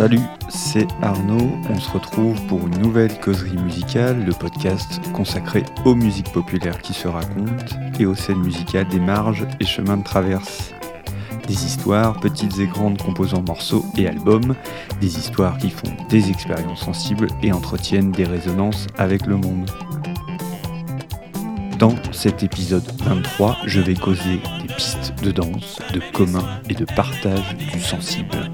Salut, 0.00 0.22
c'est 0.48 0.88
Arnaud. 1.02 1.58
On 1.68 1.78
se 1.78 1.90
retrouve 1.90 2.40
pour 2.46 2.66
une 2.66 2.78
nouvelle 2.78 3.20
causerie 3.20 3.58
musicale, 3.58 4.24
le 4.24 4.32
podcast 4.32 4.98
consacré 5.12 5.62
aux 5.84 5.94
musiques 5.94 6.32
populaires 6.32 6.80
qui 6.80 6.94
se 6.94 7.06
racontent 7.06 7.76
et 7.98 8.06
aux 8.06 8.14
scènes 8.14 8.40
musicales 8.40 8.88
des 8.88 8.98
marges 8.98 9.46
et 9.60 9.66
chemins 9.66 9.98
de 9.98 10.02
traverse. 10.02 10.72
Des 11.46 11.66
histoires, 11.66 12.18
petites 12.18 12.58
et 12.60 12.66
grandes 12.66 12.96
composant 12.96 13.42
morceaux 13.46 13.84
et 13.98 14.08
albums, 14.08 14.54
des 15.02 15.18
histoires 15.18 15.58
qui 15.58 15.68
font 15.68 15.94
des 16.08 16.30
expériences 16.30 16.86
sensibles 16.86 17.28
et 17.42 17.52
entretiennent 17.52 18.10
des 18.10 18.24
résonances 18.24 18.86
avec 18.96 19.26
le 19.26 19.36
monde. 19.36 19.70
Dans 21.78 21.96
cet 22.10 22.42
épisode 22.42 22.90
23, 23.04 23.58
je 23.66 23.82
vais 23.82 23.96
causer 23.96 24.40
des 24.62 24.74
pistes 24.74 25.12
de 25.22 25.30
danse, 25.30 25.78
de 25.92 26.00
commun 26.14 26.58
et 26.70 26.74
de 26.74 26.86
partage 26.86 27.54
du 27.58 27.80
sensible. 27.80 28.50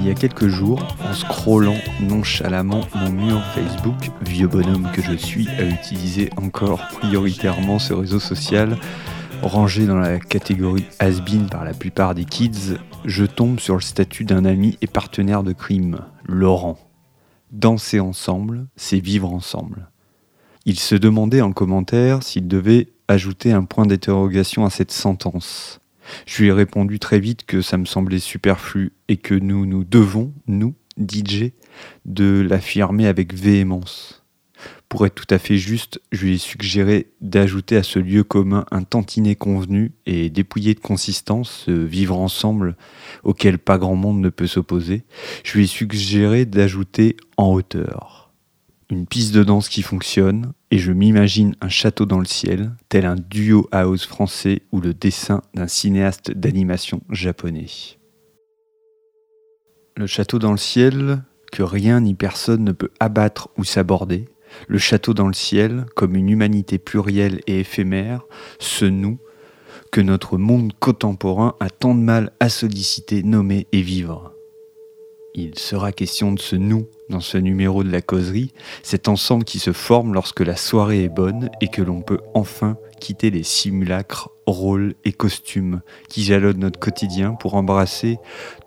Il 0.00 0.08
y 0.08 0.10
a 0.10 0.14
quelques 0.14 0.48
jours, 0.48 0.82
en 1.04 1.12
scrollant 1.12 1.76
nonchalamment 2.00 2.80
mon 2.94 3.12
mur 3.12 3.42
Facebook, 3.54 4.10
vieux 4.22 4.46
bonhomme 4.46 4.88
que 4.94 5.02
je 5.02 5.12
suis 5.12 5.46
à 5.50 5.64
utiliser 5.64 6.30
encore 6.38 6.80
prioritairement 6.88 7.78
ce 7.78 7.92
réseau 7.92 8.18
social, 8.18 8.78
rangé 9.42 9.86
dans 9.86 9.98
la 9.98 10.18
catégorie 10.18 10.86
has 11.00 11.20
par 11.50 11.64
la 11.64 11.74
plupart 11.74 12.14
des 12.14 12.24
kids, 12.24 12.78
je 13.04 13.26
tombe 13.26 13.60
sur 13.60 13.74
le 13.74 13.82
statut 13.82 14.24
d'un 14.24 14.46
ami 14.46 14.78
et 14.80 14.86
partenaire 14.86 15.42
de 15.42 15.52
crime, 15.52 15.98
Laurent. 16.26 16.78
Danser 17.52 18.00
ensemble, 18.00 18.68
c'est 18.76 19.00
vivre 19.00 19.30
ensemble. 19.30 19.90
Il 20.64 20.78
se 20.78 20.94
demandait 20.94 21.42
en 21.42 21.52
commentaire 21.52 22.22
s'il 22.22 22.48
devait 22.48 22.88
ajouter 23.06 23.52
un 23.52 23.64
point 23.64 23.84
d'interrogation 23.84 24.64
à 24.64 24.70
cette 24.70 24.92
sentence. 24.92 25.80
Je 26.26 26.42
lui 26.42 26.48
ai 26.48 26.52
répondu 26.52 26.98
très 26.98 27.20
vite 27.20 27.44
que 27.44 27.62
ça 27.62 27.76
me 27.76 27.84
semblait 27.84 28.18
superflu 28.18 28.92
et 29.08 29.16
que 29.16 29.34
nous 29.34 29.66
nous 29.66 29.84
devons, 29.84 30.32
nous, 30.46 30.74
DJ, 30.98 31.52
de 32.04 32.44
l'affirmer 32.48 33.06
avec 33.06 33.34
véhémence. 33.34 34.20
Pour 34.88 35.06
être 35.06 35.14
tout 35.14 35.32
à 35.32 35.38
fait 35.38 35.56
juste, 35.56 36.00
je 36.10 36.26
lui 36.26 36.34
ai 36.34 36.38
suggéré 36.38 37.12
d'ajouter 37.20 37.76
à 37.76 37.82
ce 37.82 37.98
lieu 37.98 38.24
commun 38.24 38.66
un 38.72 38.82
tantinet 38.82 39.36
convenu 39.36 39.92
et 40.04 40.30
dépouillé 40.30 40.74
de 40.74 40.80
consistance, 40.80 41.62
ce 41.66 41.70
vivre 41.70 42.18
ensemble 42.18 42.76
auquel 43.22 43.58
pas 43.58 43.78
grand 43.78 43.94
monde 43.94 44.20
ne 44.20 44.30
peut 44.30 44.48
s'opposer. 44.48 45.04
Je 45.44 45.56
lui 45.56 45.64
ai 45.64 45.68
suggéré 45.68 46.44
d'ajouter 46.44 47.16
en 47.36 47.52
hauteur 47.52 48.29
une 48.90 49.06
piste 49.06 49.34
de 49.34 49.44
danse 49.44 49.68
qui 49.68 49.82
fonctionne, 49.82 50.52
et 50.70 50.78
je 50.78 50.92
m'imagine 50.92 51.54
un 51.60 51.68
château 51.68 52.06
dans 52.06 52.18
le 52.18 52.24
ciel, 52.24 52.72
tel 52.88 53.06
un 53.06 53.16
duo 53.16 53.68
house 53.72 54.06
français 54.06 54.62
ou 54.72 54.80
le 54.80 54.94
dessin 54.94 55.42
d'un 55.54 55.68
cinéaste 55.68 56.32
d'animation 56.32 57.00
japonais. 57.10 57.66
Le 59.96 60.06
château 60.06 60.38
dans 60.38 60.52
le 60.52 60.58
ciel, 60.58 61.22
que 61.52 61.62
rien 61.62 62.00
ni 62.00 62.14
personne 62.14 62.64
ne 62.64 62.72
peut 62.72 62.90
abattre 63.00 63.48
ou 63.56 63.64
s'aborder, 63.64 64.28
le 64.68 64.78
château 64.78 65.14
dans 65.14 65.28
le 65.28 65.34
ciel, 65.34 65.86
comme 65.94 66.16
une 66.16 66.28
humanité 66.28 66.78
plurielle 66.78 67.40
et 67.46 67.60
éphémère, 67.60 68.22
ce 68.58 68.84
nous 68.84 69.18
que 69.92 70.00
notre 70.00 70.38
monde 70.38 70.72
contemporain 70.78 71.54
a 71.60 71.68
tant 71.68 71.94
de 71.94 72.00
mal 72.00 72.32
à 72.40 72.48
solliciter, 72.48 73.22
nommer 73.22 73.66
et 73.72 73.82
vivre. 73.82 74.29
Il 75.34 75.58
sera 75.58 75.92
question 75.92 76.32
de 76.32 76.40
ce 76.40 76.56
nous 76.56 76.88
dans 77.08 77.20
ce 77.20 77.38
numéro 77.38 77.84
de 77.84 77.90
la 77.90 78.02
causerie, 78.02 78.52
cet 78.82 79.08
ensemble 79.08 79.44
qui 79.44 79.58
se 79.58 79.72
forme 79.72 80.12
lorsque 80.14 80.40
la 80.40 80.56
soirée 80.56 81.04
est 81.04 81.08
bonne 81.08 81.50
et 81.60 81.68
que 81.68 81.82
l'on 81.82 82.02
peut 82.02 82.20
enfin 82.34 82.76
quitter 83.00 83.30
les 83.30 83.42
simulacres, 83.42 84.30
rôles 84.46 84.94
et 85.04 85.12
costumes 85.12 85.82
qui 86.08 86.24
jalonnent 86.24 86.60
notre 86.60 86.80
quotidien 86.80 87.34
pour 87.34 87.54
embrasser 87.54 88.18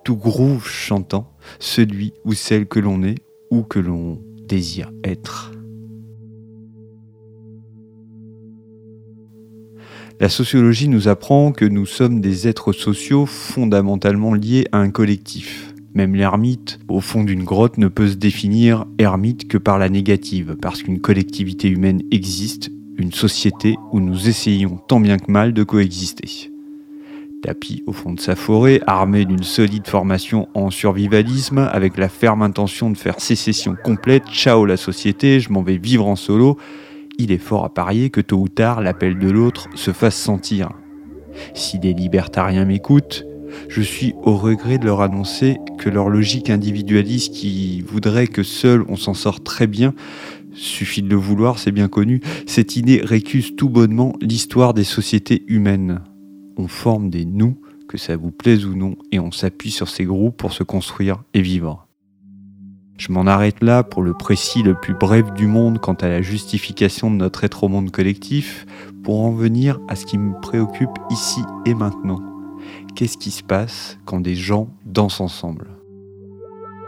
tout 0.04 0.16
groove 0.16 0.66
chantant, 0.66 1.32
celui 1.58 2.14
ou 2.24 2.32
celle 2.32 2.66
que 2.66 2.80
l'on 2.80 3.02
est 3.02 3.18
ou 3.50 3.62
que 3.62 3.78
l'on 3.78 4.20
désire 4.46 4.90
être. 5.04 5.52
La 10.20 10.28
sociologie 10.28 10.88
nous 10.88 11.08
apprend 11.08 11.52
que 11.52 11.64
nous 11.64 11.86
sommes 11.86 12.20
des 12.20 12.46
êtres 12.48 12.72
sociaux 12.72 13.26
fondamentalement 13.26 14.32
liés 14.32 14.66
à 14.72 14.78
un 14.78 14.90
collectif. 14.90 15.73
Même 15.94 16.16
l'ermite, 16.16 16.80
au 16.88 17.00
fond 17.00 17.22
d'une 17.22 17.44
grotte, 17.44 17.78
ne 17.78 17.86
peut 17.86 18.08
se 18.08 18.14
définir 18.14 18.84
ermite 18.98 19.46
que 19.46 19.58
par 19.58 19.78
la 19.78 19.88
négative, 19.88 20.56
parce 20.60 20.82
qu'une 20.82 21.00
collectivité 21.00 21.68
humaine 21.68 22.02
existe, 22.10 22.70
une 22.98 23.12
société 23.12 23.76
où 23.92 24.00
nous 24.00 24.28
essayons 24.28 24.76
tant 24.88 24.98
bien 24.98 25.18
que 25.18 25.30
mal 25.30 25.52
de 25.52 25.62
coexister. 25.62 26.50
Tapis 27.42 27.84
au 27.86 27.92
fond 27.92 28.12
de 28.12 28.20
sa 28.20 28.34
forêt, 28.34 28.80
armé 28.88 29.24
d'une 29.24 29.44
solide 29.44 29.86
formation 29.86 30.48
en 30.54 30.70
survivalisme, 30.70 31.58
avec 31.58 31.96
la 31.96 32.08
ferme 32.08 32.42
intention 32.42 32.90
de 32.90 32.96
faire 32.96 33.20
sécession 33.20 33.76
complète, 33.82 34.24
ciao 34.32 34.64
la 34.64 34.76
société, 34.76 35.38
je 35.38 35.52
m'en 35.52 35.62
vais 35.62 35.76
vivre 35.76 36.08
en 36.08 36.16
solo, 36.16 36.58
il 37.18 37.30
est 37.30 37.38
fort 37.38 37.64
à 37.64 37.72
parier 37.72 38.10
que 38.10 38.20
tôt 38.20 38.38
ou 38.38 38.48
tard 38.48 38.80
l'appel 38.80 39.18
de 39.18 39.30
l'autre 39.30 39.68
se 39.76 39.92
fasse 39.92 40.16
sentir. 40.16 40.70
Si 41.52 41.78
des 41.78 41.92
libertariens 41.92 42.64
m'écoutent, 42.64 43.24
je 43.68 43.82
suis 43.82 44.14
au 44.22 44.36
regret 44.36 44.78
de 44.78 44.84
leur 44.84 45.00
annoncer 45.00 45.58
que 45.78 45.88
leur 45.88 46.08
logique 46.08 46.50
individualiste 46.50 47.32
qui 47.32 47.80
voudrait 47.82 48.26
que 48.26 48.42
seul 48.42 48.84
on 48.88 48.96
s'en 48.96 49.14
sort 49.14 49.42
très 49.42 49.66
bien, 49.66 49.94
suffit 50.54 51.02
de 51.02 51.08
le 51.08 51.16
vouloir, 51.16 51.58
c'est 51.58 51.72
bien 51.72 51.88
connu, 51.88 52.20
cette 52.46 52.76
idée 52.76 53.00
récuse 53.02 53.56
tout 53.56 53.68
bonnement 53.68 54.14
l'histoire 54.20 54.74
des 54.74 54.84
sociétés 54.84 55.44
humaines. 55.48 56.00
On 56.56 56.68
forme 56.68 57.10
des 57.10 57.24
nous, 57.24 57.58
que 57.88 57.98
ça 57.98 58.16
vous 58.16 58.30
plaise 58.30 58.64
ou 58.64 58.74
non, 58.74 58.96
et 59.12 59.18
on 59.18 59.32
s'appuie 59.32 59.70
sur 59.70 59.88
ces 59.88 60.04
groupes 60.04 60.36
pour 60.36 60.52
se 60.52 60.62
construire 60.62 61.22
et 61.34 61.42
vivre. 61.42 61.86
Je 62.96 63.10
m'en 63.10 63.26
arrête 63.26 63.62
là 63.62 63.82
pour 63.82 64.02
le 64.02 64.14
précis 64.14 64.62
le 64.62 64.74
plus 64.74 64.94
bref 64.94 65.32
du 65.34 65.48
monde 65.48 65.80
quant 65.80 65.94
à 65.94 66.08
la 66.08 66.22
justification 66.22 67.10
de 67.10 67.16
notre 67.16 67.42
être 67.42 67.64
au 67.64 67.68
monde 67.68 67.90
collectif, 67.90 68.66
pour 69.02 69.22
en 69.22 69.32
venir 69.32 69.80
à 69.88 69.96
ce 69.96 70.06
qui 70.06 70.16
me 70.16 70.40
préoccupe 70.40 70.96
ici 71.10 71.40
et 71.66 71.74
maintenant 71.74 72.33
qu'est-ce 72.94 73.18
qui 73.18 73.30
se 73.30 73.42
passe 73.42 73.98
quand 74.04 74.20
des 74.20 74.36
gens 74.36 74.68
dansent 74.84 75.20
ensemble. 75.20 75.68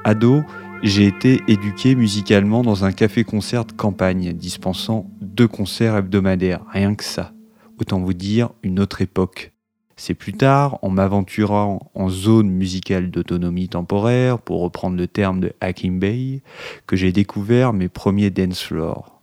Ado, 0.05 0.43
j'ai 0.83 1.07
été 1.07 1.41
éduqué 1.49 1.95
musicalement 1.95 2.63
dans 2.63 2.85
un 2.85 2.93
café-concert 2.93 3.65
de 3.65 3.73
campagne, 3.73 4.33
dispensant 4.33 5.11
deux 5.21 5.49
concerts 5.49 5.97
hebdomadaires, 5.97 6.63
rien 6.73 6.95
que 6.95 7.05
ça. 7.05 7.33
Autant 7.81 8.01
vous 8.01 8.15
dire 8.15 8.51
une 8.63 8.79
autre 8.81 9.03
époque. 9.03 9.53
C'est 9.97 10.15
plus 10.15 10.35
tard, 10.35 10.79
en 10.83 10.91
m'aventurant 10.91 11.91
en 11.95 12.09
zone 12.09 12.51
musicale 12.51 13.11
d'autonomie 13.11 13.69
temporaire, 13.69 14.39
pour 14.39 14.61
reprendre 14.61 14.97
le 14.97 15.07
terme 15.07 15.41
de 15.41 15.55
Hacking 15.61 15.99
Bay, 15.99 16.43
que 16.87 16.97
j'ai 16.97 17.13
découvert 17.13 17.73
mes 17.73 17.89
premiers 17.89 18.31
dance 18.31 18.63
floors. 18.63 19.16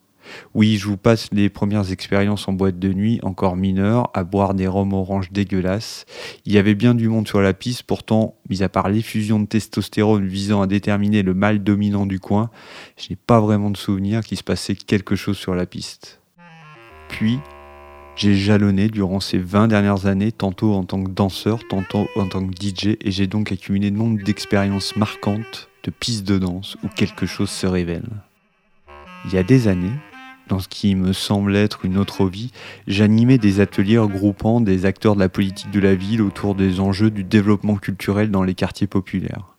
Oui, 0.54 0.78
je 0.78 0.88
vous 0.88 0.98
passe 0.98 1.30
les 1.32 1.50
premières 1.50 1.92
expériences 1.92 2.48
en 2.48 2.54
boîte 2.54 2.80
de 2.80 2.94
nuit, 2.94 3.20
encore 3.24 3.56
mineures, 3.56 4.10
à 4.14 4.24
boire 4.24 4.54
des 4.54 4.68
rhums 4.68 4.94
oranges 4.94 5.32
dégueulasses. 5.32 6.06
Il 6.46 6.54
y 6.54 6.58
avait 6.58 6.76
bien 6.76 6.96
du 6.96 7.10
monde 7.10 7.28
sur 7.28 7.42
la 7.42 7.54
piste, 7.54 7.84
pourtant, 7.84 8.36
mis 8.50 8.64
à 8.64 8.70
part 8.70 8.90
l'effusion 8.90 9.40
de 9.40 9.46
testostérone 9.46 10.26
visant 10.26 10.62
à 10.62 10.68
déterminer 10.68 11.24
le 11.24 11.34
mal 11.34 11.64
dominant 11.64 12.06
du 12.06 12.20
coin, 12.20 12.50
je 12.98 13.10
n'ai 13.10 13.16
pas 13.16 13.40
vraiment 13.40 13.70
de 13.70 13.78
souvenir 13.78 14.22
qu'il 14.22 14.38
se 14.38 14.44
passait 14.44 14.76
quelque 14.76 15.16
chose 15.16 15.38
sur 15.38 15.56
la 15.56 15.66
piste. 15.66 16.20
Puis, 17.10 17.40
j'ai 18.16 18.36
jalonné 18.36 18.90
durant 18.90 19.20
ces 19.20 19.40
20 19.40 19.68
dernières 19.68 20.06
années, 20.06 20.32
tantôt 20.32 20.74
en 20.74 20.84
tant 20.84 21.04
que 21.04 21.10
danseur, 21.10 21.60
tantôt 21.68 22.08
en 22.16 22.28
tant 22.28 22.46
que 22.46 22.54
DJ, 22.54 22.98
et 23.02 23.12
j'ai 23.12 23.28
donc 23.28 23.52
accumulé 23.52 23.92
nombre 23.92 24.24
d'expériences 24.24 24.96
marquantes 24.96 25.70
de 25.84 25.92
pistes 25.92 26.28
de 26.28 26.38
danse 26.38 26.78
où 26.84 26.88
quelque 26.88 27.26
chose 27.26 27.50
se 27.50 27.68
révèle. 27.68 28.08
Il 29.26 29.34
y 29.34 29.38
a 29.38 29.44
des 29.44 29.68
années, 29.68 29.94
dans 30.48 30.60
ce 30.60 30.68
qui 30.68 30.96
me 30.96 31.14
semble 31.14 31.56
être 31.56 31.86
une 31.86 31.98
autre 31.98 32.28
vie, 32.28 32.52
j'animais 32.88 33.38
des 33.38 33.60
ateliers 33.60 33.98
regroupant 33.98 34.62
des 34.62 34.86
acteurs 34.86 35.16
de 35.16 35.20
la 35.20 35.30
politique 35.30 35.72
de 35.72 35.80
la 35.80 35.96
ville 35.96 36.22
autour 36.22 36.56
des 36.56 36.80
enjeux 36.80 37.12
du 37.12 37.24
développement 37.24 37.76
culturel 37.76 38.30
dans 38.30 38.44
les 38.44 38.54
quartiers 38.54 38.88
populaires. 38.88 39.56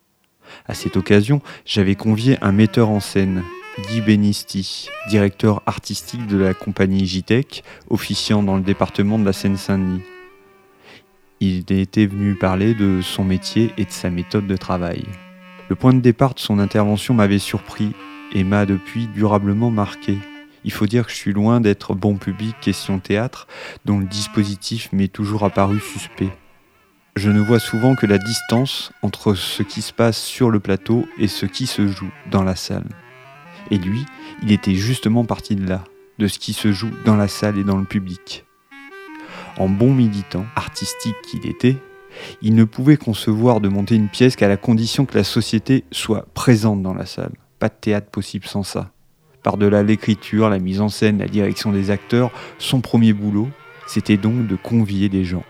À 0.67 0.75
cette 0.75 0.97
occasion, 0.97 1.41
j'avais 1.65 1.95
convié 1.95 2.37
un 2.43 2.53
metteur 2.53 2.91
en 2.91 3.01
scène, 3.01 3.43
Guy 3.89 4.01
Benisti, 4.03 4.89
directeur 5.09 5.63
artistique 5.67 6.27
de 6.27 6.37
la 6.37 6.55
compagnie 6.55 7.07
JTEC, 7.07 7.65
officiant 7.91 8.43
dans 8.43 8.57
le 8.57 8.63
département 8.63 9.19
de 9.19 9.25
la 9.25 9.33
Seine-Saint-Denis. 9.33 10.03
Il 11.41 11.65
était 11.73 12.07
venu 12.07 12.37
parler 12.37 12.75
de 12.75 13.01
son 13.03 13.25
métier 13.25 13.73
et 13.77 13.85
de 13.85 13.91
sa 13.91 14.11
méthode 14.11 14.47
de 14.47 14.57
travail. 14.57 15.05
Le 15.69 15.75
point 15.75 15.93
de 15.93 16.01
départ 16.01 16.35
de 16.35 16.41
son 16.41 16.59
intervention 16.59 17.15
m'avait 17.15 17.39
surpris 17.39 17.93
et 18.33 18.45
m'a 18.45 18.67
depuis 18.67 19.09
durablement 19.09 19.71
marqué. 19.71 20.19
Il 20.65 20.73
faut 20.73 20.87
dire 20.87 21.07
que 21.07 21.13
je 21.13 21.17
suis 21.17 21.33
loin 21.33 21.61
d'être 21.61 21.95
bon 21.95 22.17
public 22.17 22.57
question 22.61 22.99
théâtre, 22.99 23.47
dont 23.85 23.99
le 23.99 24.07
dispositif 24.07 24.91
m'est 24.93 25.13
toujours 25.13 25.45
apparu 25.45 25.79
suspect. 25.79 26.33
Je 27.17 27.31
ne 27.31 27.41
vois 27.41 27.61
souvent 27.61 27.95
que 27.95 28.07
la 28.07 28.19
distance 28.19 28.91
entre 29.03 29.35
ce 29.35 29.63
qui 29.63 29.83
se 29.83 29.93
passe 29.93 30.21
sur 30.21 30.51
le 30.51 30.59
plateau 30.59 31.07
et 31.19 31.29
ce 31.29 31.47
qui 31.47 31.67
se 31.67 31.87
joue 31.87 32.11
dans 32.31 32.43
la 32.43 32.57
salle. 32.57 32.89
Et 33.71 33.79
lui, 33.79 34.05
il 34.43 34.51
était 34.53 34.75
justement 34.75 35.25
parti 35.25 35.55
de 35.55 35.69
là, 35.69 35.85
de 36.19 36.27
ce 36.27 36.39
qui 36.39 36.53
se 36.53 36.73
joue 36.73 36.91
dans 37.05 37.17
la 37.17 37.29
salle 37.29 37.59
et 37.59 37.65
dans 37.65 37.77
le 37.77 37.85
public. 37.85 38.45
En 39.59 39.69
bon 39.69 39.95
militant, 39.95 40.47
artistique 40.57 41.15
qu'il 41.23 41.47
était, 41.47 41.77
il 42.43 42.55
ne 42.55 42.65
pouvait 42.65 42.97
concevoir 42.97 43.61
de 43.61 43.69
monter 43.69 43.95
une 43.95 44.09
pièce 44.09 44.35
qu'à 44.35 44.49
la 44.49 44.57
condition 44.57 45.05
que 45.07 45.17
la 45.17 45.25
société 45.25 45.85
soit 45.93 46.27
présente 46.35 46.83
dans 46.83 46.95
la 46.95 47.07
salle. 47.07 47.35
Pas 47.59 47.69
de 47.69 47.75
théâtre 47.81 48.11
possible 48.11 48.47
sans 48.47 48.63
ça. 48.63 48.94
Par-delà 49.45 49.83
l'écriture, 49.83 50.49
la 50.49 50.59
mise 50.59 50.81
en 50.81 50.89
scène, 50.89 51.19
la 51.19 51.29
direction 51.29 51.71
des 51.71 51.91
acteurs, 51.91 52.33
son 52.59 52.81
premier 52.81 53.13
boulot, 53.13 53.51
c'était 53.87 54.17
donc 54.17 54.47
de 54.47 54.57
convier 54.57 55.11
les 55.11 55.25
gens, 55.25 55.45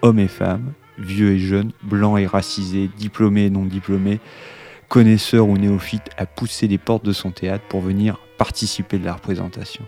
hommes 0.00 0.18
et 0.18 0.26
femmes, 0.26 0.72
vieux 0.98 1.32
et 1.32 1.38
jeunes, 1.38 1.72
blancs 1.82 2.18
et 2.18 2.26
racisés, 2.26 2.90
diplômés 2.96 3.44
et 3.44 3.50
non 3.50 3.66
diplômés, 3.66 4.20
connaisseurs 4.88 5.48
ou 5.48 5.58
néophytes, 5.58 6.08
à 6.16 6.24
pousser 6.24 6.66
les 6.66 6.78
portes 6.78 7.04
de 7.04 7.12
son 7.12 7.30
théâtre 7.30 7.64
pour 7.68 7.82
venir 7.82 8.18
participer 8.38 8.98
de 8.98 9.04
la 9.04 9.12
représentation. 9.12 9.84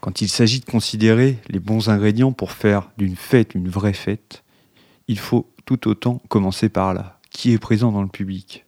Quand 0.00 0.20
il 0.20 0.28
s'agit 0.28 0.60
de 0.60 0.66
considérer 0.66 1.38
les 1.48 1.58
bons 1.58 1.88
ingrédients 1.88 2.32
pour 2.32 2.52
faire 2.52 2.88
d'une 2.98 3.16
fête 3.16 3.56
une 3.56 3.68
vraie 3.68 3.94
fête, 3.94 4.44
il 5.08 5.18
faut 5.18 5.50
tout 5.66 5.88
autant 5.88 6.22
commencer 6.28 6.68
par 6.68 6.94
là. 6.94 7.18
Qui 7.30 7.52
est 7.52 7.58
présent 7.58 7.90
dans 7.90 8.02
le 8.02 8.08
public? 8.08 8.64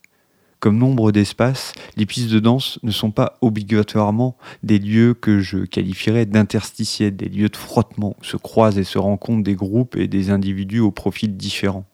Comme 0.63 0.79
nombre 0.79 1.11
d'espaces, 1.11 1.73
les 1.97 2.07
pistes 2.07 2.31
de 2.31 2.39
danse 2.39 2.79
ne 2.85 2.93
sont 2.93 3.11
pas 3.11 3.37
obligatoirement 3.41 4.37
des 4.63 4.79
lieux 4.79 5.13
que 5.13 5.41
je 5.41 5.65
qualifierais 5.65 6.25
d'interstitiels, 6.25 7.17
des 7.17 7.29
lieux 7.29 7.49
de 7.49 7.57
frottement 7.57 8.15
où 8.21 8.25
se 8.25 8.37
croisent 8.37 8.79
et 8.79 8.85
se 8.85 8.97
rencontrent 8.97 9.43
des 9.43 9.57
groupes 9.57 9.97
et 9.97 10.07
des 10.07 10.31
individus 10.31 10.79
aux 10.79 10.93
profils 10.93 11.37
différents. 11.37 11.85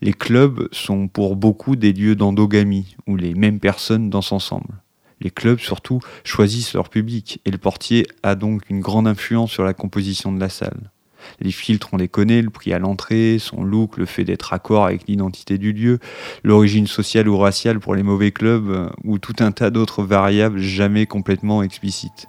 Les 0.00 0.12
clubs 0.12 0.68
sont 0.70 1.08
pour 1.08 1.34
beaucoup 1.34 1.74
des 1.74 1.92
lieux 1.92 2.14
d'endogamie, 2.14 2.94
où 3.08 3.16
les 3.16 3.34
mêmes 3.34 3.58
personnes 3.58 4.10
dansent 4.10 4.30
ensemble. 4.30 4.80
Les 5.20 5.30
clubs 5.30 5.58
surtout 5.58 5.98
choisissent 6.22 6.74
leur 6.74 6.88
public, 6.88 7.40
et 7.44 7.50
le 7.50 7.58
portier 7.58 8.06
a 8.22 8.36
donc 8.36 8.70
une 8.70 8.78
grande 8.78 9.08
influence 9.08 9.50
sur 9.50 9.64
la 9.64 9.74
composition 9.74 10.30
de 10.30 10.38
la 10.38 10.50
salle. 10.50 10.92
Les 11.40 11.50
filtres, 11.50 11.88
on 11.92 11.96
les 11.96 12.08
connaît, 12.08 12.42
le 12.42 12.50
prix 12.50 12.72
à 12.72 12.78
l'entrée, 12.78 13.38
son 13.38 13.64
look, 13.64 13.96
le 13.96 14.06
fait 14.06 14.24
d'être 14.24 14.52
accord 14.52 14.86
avec 14.86 15.06
l'identité 15.08 15.58
du 15.58 15.72
lieu, 15.72 15.98
l'origine 16.44 16.86
sociale 16.86 17.28
ou 17.28 17.38
raciale 17.38 17.80
pour 17.80 17.94
les 17.94 18.02
mauvais 18.02 18.30
clubs, 18.30 18.70
euh, 18.70 18.88
ou 19.04 19.18
tout 19.18 19.36
un 19.40 19.52
tas 19.52 19.70
d'autres 19.70 20.02
variables 20.02 20.58
jamais 20.58 21.06
complètement 21.06 21.62
explicites. 21.62 22.26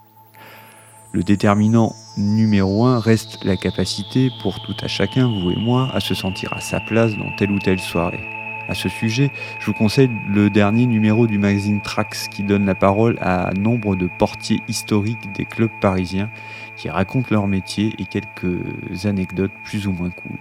Le 1.13 1.21
déterminant 1.21 1.93
numéro 2.17 2.85
un 2.85 2.99
reste 2.99 3.43
la 3.43 3.55
capacité 3.55 4.31
pour 4.41 4.61
tout 4.63 4.75
à 4.81 4.87
chacun, 4.87 5.27
vous 5.27 5.51
et 5.51 5.59
moi, 5.59 5.89
à 5.93 5.99
se 5.99 6.15
sentir 6.15 6.51
à 6.53 6.59
sa 6.59 6.79
place 6.79 7.15
dans 7.15 7.35
telle 7.37 7.51
ou 7.51 7.59
telle 7.59 7.79
soirée. 7.79 8.19
À 8.67 8.75
ce 8.75 8.87
sujet, 8.87 9.31
je 9.59 9.65
vous 9.65 9.73
conseille 9.73 10.09
le 10.29 10.49
dernier 10.49 10.85
numéro 10.85 11.27
du 11.27 11.37
magazine 11.37 11.81
Trax 11.81 12.29
qui 12.29 12.43
donne 12.43 12.65
la 12.65 12.75
parole 12.75 13.17
à 13.21 13.53
nombre 13.53 13.95
de 13.95 14.09
portiers 14.17 14.61
historiques 14.67 15.31
des 15.35 15.45
clubs 15.45 15.69
parisiens 15.81 16.29
qui 16.75 16.89
racontent 16.89 17.27
leur 17.31 17.47
métier 17.47 17.93
et 17.99 18.05
quelques 18.05 19.05
anecdotes 19.05 19.51
plus 19.65 19.87
ou 19.87 19.91
moins 19.91 20.09
cool. 20.09 20.37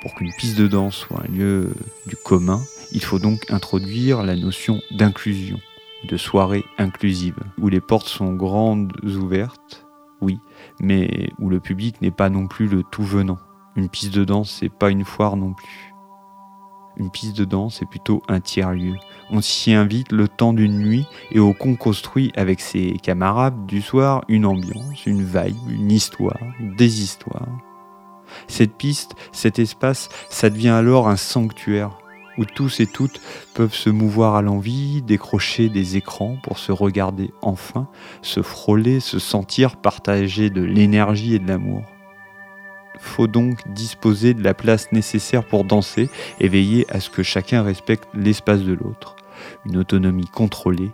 Pour 0.00 0.14
qu'une 0.14 0.32
piste 0.32 0.58
de 0.58 0.66
danse 0.66 0.94
soit 0.94 1.22
un 1.26 1.32
lieu 1.32 1.74
du 2.06 2.16
commun, 2.16 2.60
il 2.92 3.02
faut 3.02 3.18
donc 3.18 3.50
introduire 3.50 4.22
la 4.22 4.36
notion 4.36 4.80
d'inclusion, 4.92 5.58
de 6.04 6.16
soirée 6.16 6.64
inclusive, 6.78 7.38
où 7.58 7.68
les 7.68 7.80
portes 7.80 8.08
sont 8.08 8.34
grandes 8.34 8.92
ouvertes, 9.04 9.86
oui, 10.20 10.38
mais 10.80 11.30
où 11.38 11.48
le 11.48 11.60
public 11.60 12.00
n'est 12.02 12.10
pas 12.10 12.28
non 12.28 12.46
plus 12.46 12.68
le 12.68 12.82
tout 12.84 13.02
venant. 13.02 13.38
Une 13.74 13.88
piste 13.88 14.14
de 14.14 14.24
danse, 14.24 14.50
c'est 14.60 14.72
pas 14.72 14.90
une 14.90 15.04
foire 15.04 15.36
non 15.36 15.52
plus. 15.54 15.92
Une 16.98 17.10
piste 17.10 17.36
de 17.36 17.44
danse 17.44 17.82
est 17.82 17.86
plutôt 17.86 18.22
un 18.26 18.40
tiers-lieu. 18.40 18.94
On 19.30 19.42
s'y 19.42 19.72
invite 19.72 20.12
le 20.12 20.28
temps 20.28 20.52
d'une 20.52 20.78
nuit 20.78 21.06
et 21.30 21.38
au 21.38 21.52
con 21.52 21.76
construit 21.76 22.32
avec 22.36 22.60
ses 22.60 22.92
camarades 23.02 23.66
du 23.66 23.82
soir 23.82 24.24
une 24.28 24.46
ambiance, 24.46 25.04
une 25.04 25.22
vibe, 25.22 25.56
une 25.68 25.92
histoire, 25.92 26.40
des 26.60 27.02
histoires. 27.02 27.48
Cette 28.48 28.76
piste, 28.76 29.14
cet 29.32 29.58
espace, 29.58 30.08
ça 30.30 30.48
devient 30.48 30.70
alors 30.70 31.08
un 31.08 31.16
sanctuaire 31.16 31.98
où 32.38 32.44
tous 32.44 32.80
et 32.80 32.86
toutes 32.86 33.20
peuvent 33.54 33.74
se 33.74 33.90
mouvoir 33.90 34.34
à 34.34 34.42
l'envie, 34.42 35.02
décrocher 35.02 35.68
des 35.68 35.96
écrans 35.96 36.36
pour 36.42 36.58
se 36.58 36.72
regarder 36.72 37.32
enfin, 37.42 37.88
se 38.22 38.42
frôler, 38.42 39.00
se 39.00 39.18
sentir 39.18 39.76
partager 39.76 40.50
de 40.50 40.62
l'énergie 40.62 41.34
et 41.34 41.38
de 41.38 41.48
l'amour 41.48 41.82
faut 42.98 43.26
donc 43.26 43.60
disposer 43.68 44.34
de 44.34 44.42
la 44.42 44.54
place 44.54 44.92
nécessaire 44.92 45.44
pour 45.44 45.64
danser 45.64 46.08
et 46.40 46.48
veiller 46.48 46.86
à 46.88 47.00
ce 47.00 47.10
que 47.10 47.22
chacun 47.22 47.62
respecte 47.62 48.08
l'espace 48.14 48.62
de 48.62 48.72
l'autre. 48.72 49.16
Une 49.64 49.76
autonomie 49.76 50.28
contrôlée 50.28 50.90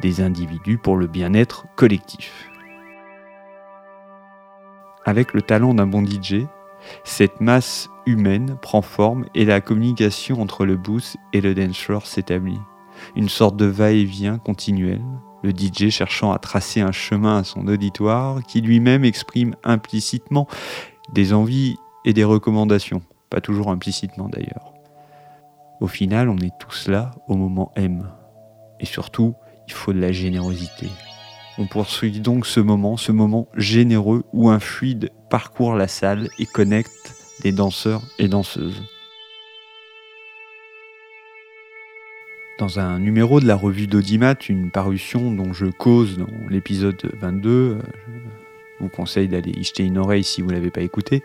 des 0.00 0.20
individus 0.20 0.78
pour 0.78 0.96
le 0.96 1.06
bien-être 1.06 1.66
collectif. 1.76 2.48
Avec 5.04 5.32
le 5.32 5.42
talent 5.42 5.74
d'un 5.74 5.86
bon 5.86 6.04
DJ, 6.04 6.46
cette 7.04 7.40
masse 7.40 7.88
humaine 8.06 8.56
prend 8.60 8.82
forme 8.82 9.26
et 9.34 9.44
la 9.44 9.60
communication 9.60 10.40
entre 10.40 10.64
le 10.64 10.76
booth 10.76 11.16
et 11.32 11.40
le 11.40 11.54
dancer 11.54 12.06
s'établit. 12.06 12.60
Une 13.16 13.28
sorte 13.28 13.56
de 13.56 13.66
va-et-vient 13.66 14.38
continuel, 14.38 15.00
le 15.42 15.50
DJ 15.50 15.90
cherchant 15.90 16.32
à 16.32 16.38
tracer 16.38 16.80
un 16.80 16.92
chemin 16.92 17.38
à 17.38 17.44
son 17.44 17.66
auditoire 17.66 18.42
qui 18.44 18.60
lui-même 18.60 19.04
exprime 19.04 19.56
implicitement 19.64 20.46
des 21.12 21.32
envies 21.32 21.76
et 22.04 22.12
des 22.12 22.24
recommandations, 22.24 23.02
pas 23.30 23.40
toujours 23.40 23.70
implicitement 23.70 24.28
d'ailleurs. 24.28 24.72
Au 25.80 25.86
final, 25.86 26.28
on 26.28 26.38
est 26.38 26.56
tous 26.58 26.88
là 26.88 27.10
au 27.26 27.34
moment 27.34 27.72
M. 27.76 28.08
Et 28.78 28.86
surtout, 28.86 29.34
il 29.66 29.72
faut 29.72 29.92
de 29.92 30.00
la 30.00 30.12
générosité. 30.12 30.88
On 31.58 31.66
poursuit 31.66 32.20
donc 32.20 32.46
ce 32.46 32.60
moment, 32.60 32.96
ce 32.96 33.12
moment 33.12 33.48
généreux 33.56 34.24
où 34.32 34.48
un 34.48 34.60
fluide 34.60 35.10
parcourt 35.28 35.74
la 35.74 35.88
salle 35.88 36.28
et 36.38 36.46
connecte 36.46 37.14
les 37.44 37.52
danseurs 37.52 38.02
et 38.18 38.28
danseuses. 38.28 38.82
Dans 42.58 42.78
un 42.78 42.98
numéro 42.98 43.40
de 43.40 43.46
la 43.46 43.56
revue 43.56 43.86
d'Audimat, 43.86 44.36
une 44.48 44.70
parution 44.70 45.32
dont 45.32 45.52
je 45.52 45.66
cause 45.66 46.16
dans 46.16 46.48
l'épisode 46.48 47.02
22, 47.20 47.78
vous 48.82 48.88
conseille 48.88 49.28
d'aller 49.28 49.52
y 49.56 49.64
jeter 49.64 49.84
une 49.84 49.98
oreille 49.98 50.24
si 50.24 50.42
vous 50.42 50.48
ne 50.48 50.54
l'avez 50.54 50.70
pas 50.70 50.82
écouté. 50.82 51.22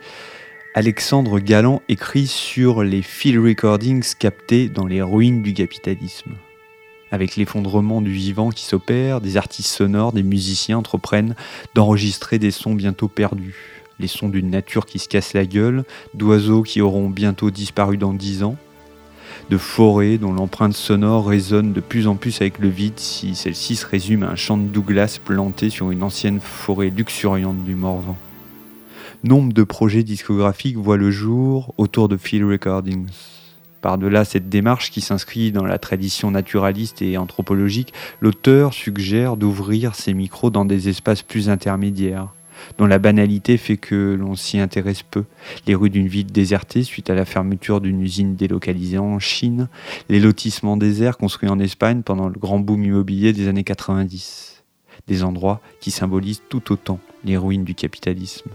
Alexandre 0.73 1.39
Galland 1.39 1.81
écrit 1.89 2.27
sur 2.27 2.83
les 2.83 3.01
field 3.01 3.43
recordings 3.43 4.03
captés 4.17 4.69
dans 4.69 4.85
les 4.85 5.01
ruines 5.01 5.41
du 5.41 5.53
capitalisme. 5.53 6.33
Avec 7.11 7.35
l'effondrement 7.35 8.01
du 8.01 8.11
vivant 8.11 8.49
qui 8.49 8.63
s'opère, 8.63 9.21
des 9.21 9.37
artistes 9.37 9.71
sonores, 9.71 10.13
des 10.13 10.23
musiciens 10.23 10.77
entreprennent 10.77 11.35
d'enregistrer 11.73 12.37
des 12.37 12.51
sons 12.51 12.75
bientôt 12.75 13.07
perdus. 13.07 13.81
Les 13.99 14.07
sons 14.07 14.29
d'une 14.29 14.51
nature 14.51 14.85
qui 14.85 14.99
se 14.99 15.07
casse 15.07 15.33
la 15.33 15.45
gueule, 15.45 15.83
d'oiseaux 16.13 16.61
qui 16.61 16.81
auront 16.81 17.09
bientôt 17.09 17.49
disparu 17.49 17.97
dans 17.97 18.13
dix 18.13 18.43
ans, 18.43 18.57
de 19.49 19.57
forêts 19.57 20.17
dont 20.17 20.33
l'empreinte 20.33 20.73
sonore 20.73 21.27
résonne 21.27 21.73
de 21.73 21.79
plus 21.79 22.07
en 22.07 22.15
plus 22.15 22.41
avec 22.41 22.59
le 22.59 22.69
vide 22.69 22.97
si 22.99 23.35
celle-ci 23.35 23.75
se 23.75 23.85
résume 23.85 24.23
à 24.23 24.29
un 24.29 24.35
champ 24.35 24.57
de 24.57 24.67
Douglas 24.67 25.19
planté 25.23 25.69
sur 25.69 25.91
une 25.91 26.03
ancienne 26.03 26.39
forêt 26.39 26.89
luxuriante 26.89 27.63
du 27.63 27.75
Morvan. 27.75 28.17
Nombre 29.23 29.53
de 29.53 29.63
projets 29.63 30.03
discographiques 30.03 30.77
voient 30.77 30.97
le 30.97 31.11
jour 31.11 31.73
autour 31.77 32.07
de 32.07 32.17
Field 32.17 32.49
Recordings. 32.49 33.07
Par-delà 33.81 34.25
cette 34.25 34.49
démarche 34.49 34.91
qui 34.91 35.01
s'inscrit 35.01 35.51
dans 35.51 35.65
la 35.65 35.77
tradition 35.77 36.31
naturaliste 36.31 37.01
et 37.01 37.17
anthropologique, 37.17 37.93
l'auteur 38.21 38.73
suggère 38.73 39.37
d'ouvrir 39.37 39.95
ses 39.95 40.13
micros 40.13 40.49
dans 40.49 40.65
des 40.65 40.89
espaces 40.89 41.21
plus 41.21 41.49
intermédiaires, 41.49 42.29
dont 42.77 42.85
la 42.85 42.99
banalité 42.99 43.57
fait 43.57 43.77
que 43.77 44.15
l'on 44.19 44.35
s'y 44.35 44.59
intéresse 44.59 45.03
peu. 45.03 45.23
Les 45.65 45.75
rues 45.75 45.89
d'une 45.89 46.07
ville 46.07 46.31
désertée 46.31 46.83
suite 46.83 47.09
à 47.09 47.15
la 47.15 47.25
fermeture 47.25 47.81
d'une 47.81 48.01
usine 48.01 48.35
délocalisée 48.35 48.97
en 48.97 49.19
Chine, 49.19 49.69
les 50.09 50.19
lotissements 50.19 50.77
déserts 50.77 51.17
construits 51.17 51.49
en 51.49 51.59
Espagne 51.59 52.01
pendant 52.03 52.27
le 52.27 52.39
grand 52.39 52.59
boom 52.59 52.83
immobilier 52.83 53.33
des 53.33 53.47
années 53.47 53.63
90. 53.63 54.63
Des 55.07 55.23
endroits 55.23 55.61
qui 55.79 55.91
symbolisent 55.91 56.41
tout 56.49 56.71
autant 56.71 56.99
les 57.23 57.37
ruines 57.37 57.63
du 57.63 57.75
capitalisme. 57.75 58.49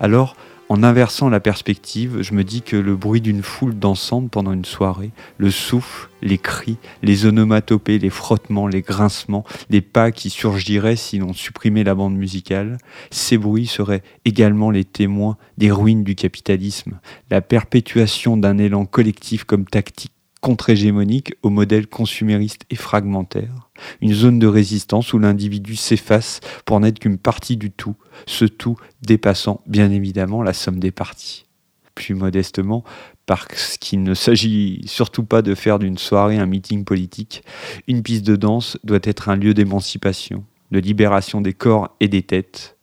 Alors, 0.00 0.36
en 0.70 0.84
inversant 0.84 1.28
la 1.28 1.40
perspective, 1.40 2.22
je 2.22 2.32
me 2.32 2.44
dis 2.44 2.62
que 2.62 2.76
le 2.76 2.94
bruit 2.94 3.20
d'une 3.20 3.42
foule 3.42 3.76
dansante 3.76 4.30
pendant 4.30 4.52
une 4.52 4.64
soirée, 4.64 5.10
le 5.36 5.50
souffle, 5.50 6.08
les 6.22 6.38
cris, 6.38 6.76
les 7.02 7.26
onomatopées, 7.26 7.98
les 7.98 8.08
frottements, 8.08 8.68
les 8.68 8.80
grincements, 8.80 9.44
les 9.68 9.80
pas 9.80 10.12
qui 10.12 10.30
surgiraient 10.30 10.94
si 10.94 11.18
l'on 11.18 11.32
supprimait 11.32 11.82
la 11.82 11.96
bande 11.96 12.14
musicale, 12.14 12.78
ces 13.10 13.36
bruits 13.36 13.66
seraient 13.66 14.04
également 14.24 14.70
les 14.70 14.84
témoins 14.84 15.36
des 15.58 15.72
ruines 15.72 16.04
du 16.04 16.14
capitalisme, 16.14 17.00
la 17.32 17.40
perpétuation 17.40 18.36
d'un 18.36 18.56
élan 18.56 18.86
collectif 18.86 19.42
comme 19.42 19.64
tactique 19.64 20.12
contre-hégémonique 20.40 21.34
au 21.42 21.50
modèle 21.50 21.86
consumériste 21.86 22.62
et 22.70 22.76
fragmentaire, 22.76 23.70
une 24.00 24.14
zone 24.14 24.38
de 24.38 24.46
résistance 24.46 25.12
où 25.12 25.18
l'individu 25.18 25.76
s'efface 25.76 26.40
pour 26.64 26.80
n'être 26.80 26.98
qu'une 26.98 27.18
partie 27.18 27.56
du 27.56 27.70
tout, 27.70 27.96
ce 28.26 28.44
tout 28.44 28.76
dépassant 29.02 29.60
bien 29.66 29.90
évidemment 29.90 30.42
la 30.42 30.52
somme 30.52 30.80
des 30.80 30.90
parties. 30.90 31.46
Plus 31.94 32.14
modestement, 32.14 32.84
parce 33.26 33.76
qu'il 33.76 34.02
ne 34.02 34.14
s'agit 34.14 34.82
surtout 34.86 35.24
pas 35.24 35.42
de 35.42 35.54
faire 35.54 35.78
d'une 35.78 35.98
soirée 35.98 36.38
un 36.38 36.46
meeting 36.46 36.84
politique, 36.84 37.44
une 37.86 38.02
piste 38.02 38.26
de 38.26 38.36
danse 38.36 38.78
doit 38.84 39.00
être 39.02 39.28
un 39.28 39.36
lieu 39.36 39.54
d'émancipation, 39.54 40.44
de 40.70 40.78
libération 40.78 41.40
des 41.40 41.52
corps 41.52 41.94
et 42.00 42.08
des 42.08 42.22
têtes, 42.22 42.78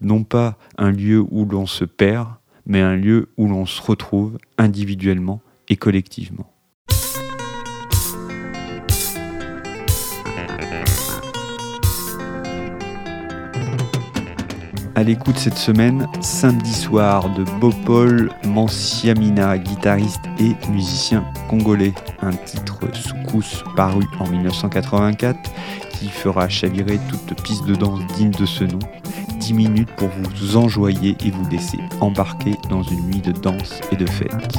non 0.00 0.24
pas 0.24 0.58
un 0.78 0.90
lieu 0.90 1.24
où 1.30 1.44
l'on 1.44 1.66
se 1.66 1.84
perd, 1.84 2.28
mais 2.66 2.80
un 2.80 2.96
lieu 2.96 3.28
où 3.36 3.46
l'on 3.46 3.66
se 3.66 3.82
retrouve 3.82 4.38
individuellement 4.56 5.42
et 5.68 5.76
collectivement. 5.76 6.53
À 14.96 15.02
l'écoute 15.02 15.38
cette 15.38 15.58
semaine, 15.58 16.08
samedi 16.20 16.72
soir 16.72 17.28
de 17.30 17.42
Bopol 17.58 18.30
Mansiamina, 18.44 19.58
guitariste 19.58 20.22
et 20.38 20.54
musicien 20.70 21.24
congolais. 21.48 21.92
Un 22.22 22.30
titre 22.30 22.78
soukous 22.94 23.64
paru 23.74 24.04
en 24.20 24.28
1984 24.28 25.36
qui 25.90 26.08
fera 26.08 26.48
chavirer 26.48 27.00
toute 27.08 27.42
piste 27.42 27.66
de 27.66 27.74
danse 27.74 28.06
digne 28.16 28.30
de 28.30 28.46
ce 28.46 28.62
nom. 28.62 28.78
10 29.40 29.54
minutes 29.54 29.90
pour 29.96 30.08
vous 30.08 30.56
enjoyer 30.56 31.16
et 31.24 31.30
vous 31.32 31.48
laisser 31.50 31.78
embarquer 32.00 32.54
dans 32.70 32.84
une 32.84 33.06
nuit 33.06 33.20
de 33.20 33.32
danse 33.32 33.80
et 33.90 33.96
de 33.96 34.06
fête. 34.06 34.58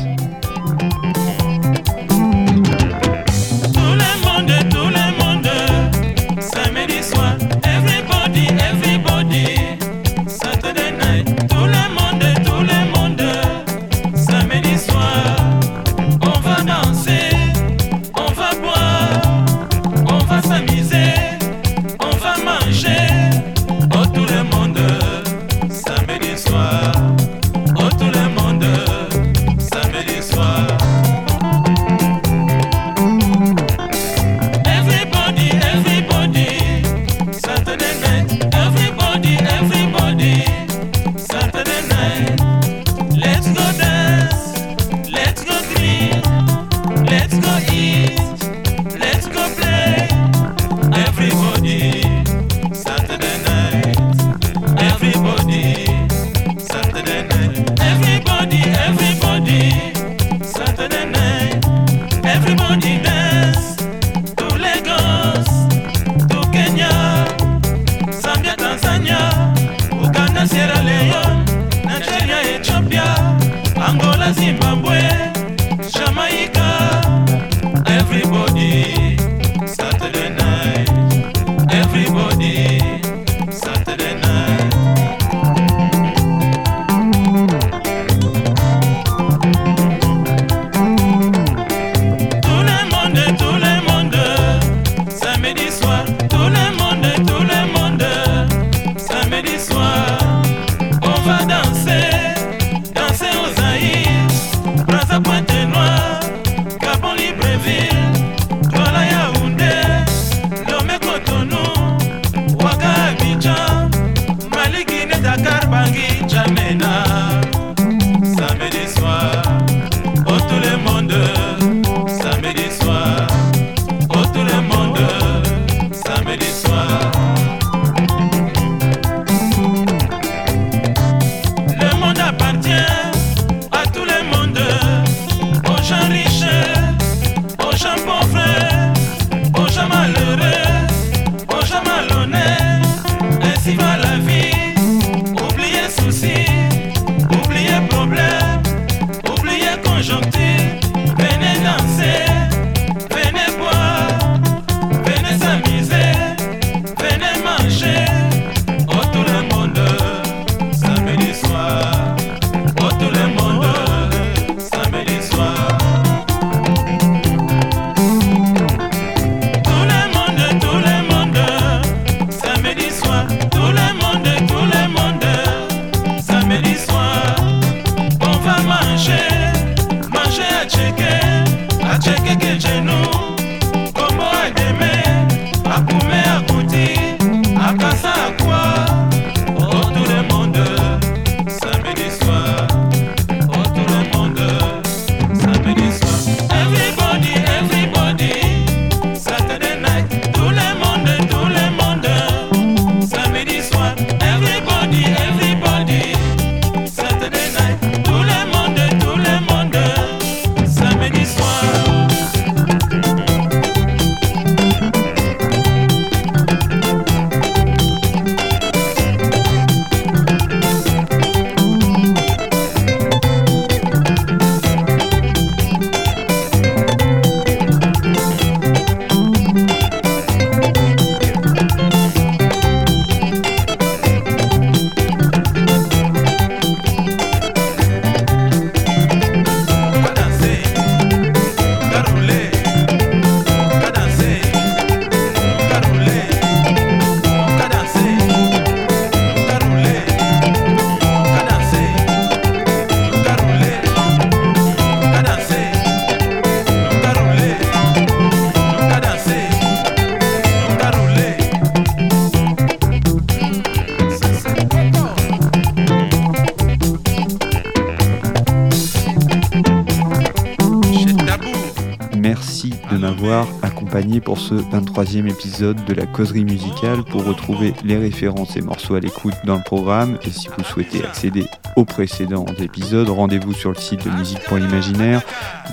Accompagné 273.61 274.19
pour 274.19 274.39
ce 274.39 274.55
23e 274.55 275.29
épisode 275.29 275.83
de 275.85 275.93
la 275.93 276.05
causerie 276.05 276.45
musicale. 276.45 277.03
Pour 277.03 277.25
retrouver 277.25 277.73
les 277.83 277.97
références 277.97 278.55
et 278.57 278.61
morceaux 278.61 278.95
à 278.95 278.99
l'écoute 278.99 279.33
dans 279.45 279.57
le 279.57 279.63
programme, 279.63 280.17
et 280.25 280.29
si 280.29 280.47
vous 280.47 280.63
souhaitez 280.63 281.03
accéder 281.03 281.45
aux 281.75 281.85
précédents 281.85 282.45
épisodes, 282.59 283.09
rendez-vous 283.09 283.53
sur 283.53 283.71
le 283.71 283.77
site 283.77 284.05
de 284.05 284.11
Musique 284.11 284.43
pour 284.45 284.57
l'Imaginaire, 284.57 285.21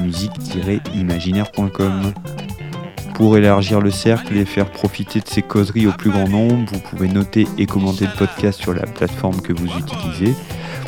musique-imaginaire.com. 0.01 2.13
Pour 3.15 3.37
élargir 3.37 3.81
le 3.81 3.91
cercle 3.91 4.37
et 4.37 4.45
faire 4.45 4.71
profiter 4.71 5.21
de 5.21 5.29
ces 5.29 5.43
causeries 5.43 5.87
au 5.87 5.93
plus 5.93 6.11
grand 6.11 6.29
nombre, 6.29 6.73
vous 6.73 6.81
pouvez 6.81 7.09
noter 7.09 7.47
et 7.59 7.67
commenter 7.67 8.07
le 8.07 8.17
podcast 8.17 8.61
sur 8.61 8.75
la 8.75 8.87
plateforme 8.87 9.41
que 9.41 9.53
vous 9.53 9.67
utilisez. 9.67 10.35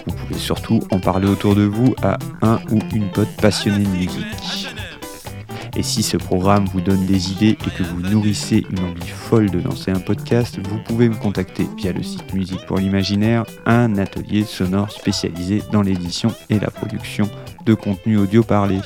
Vous 0.07 0.15
pouvez 0.15 0.39
surtout 0.39 0.81
en 0.91 1.01
parler 1.01 1.29
autour 1.29 1.55
de 1.55 1.65
vous 1.65 1.95
à 2.03 2.19
un 2.43 2.59
ou 2.71 2.79
une 2.95 3.11
pote 3.11 3.29
passionnée 3.41 3.85
de 3.85 3.89
musique. 3.89 4.84
Et 5.77 5.83
si 5.83 6.03
ce 6.03 6.17
programme 6.17 6.67
vous 6.67 6.81
donne 6.81 7.05
des 7.07 7.33
idées 7.33 7.59
et 7.67 7.71
que 7.77 7.83
vous 7.83 8.01
nourrissez 8.01 8.65
une 8.71 8.79
envie 8.79 9.09
folle 9.09 9.51
de 9.51 9.59
lancer 9.59 9.91
un 9.91 9.99
podcast, 9.99 10.59
vous 10.63 10.79
pouvez 10.79 11.09
me 11.09 11.17
contacter 11.17 11.67
via 11.77 11.93
le 11.93 12.03
site 12.03 12.33
Musique 12.33 12.65
pour 12.67 12.79
l'Imaginaire, 12.79 13.45
un 13.67 13.99
atelier 13.99 14.45
sonore 14.45 14.93
spécialisé 14.93 15.63
dans 15.73 15.83
l'édition 15.83 16.33
et 16.49 16.61
la 16.61 16.71
production 16.71 17.29
de 17.67 17.75
contenu 17.75 18.19
audio 18.19 18.45
parlé. 18.45 18.81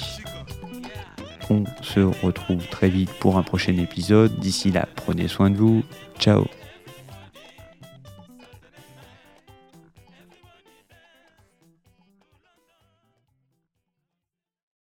On 1.51 1.65
se 1.83 2.01
retrouve 2.01 2.67
très 2.69 2.89
vite 2.89 3.11
pour 3.21 3.39
un 3.39 3.43
prochain 3.43 3.77
épisode. 3.77 4.39
D'ici 4.39 4.71
là, 4.71 4.87
prenez 4.97 5.29
soin 5.29 5.51
de 5.51 5.57
vous. 5.57 5.83
Ciao 6.19 6.47